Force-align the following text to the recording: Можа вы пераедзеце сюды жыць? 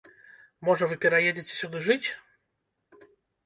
Можа 0.69 0.89
вы 0.93 0.97
пераедзеце 1.03 1.53
сюды 1.61 1.85
жыць? 1.91 2.09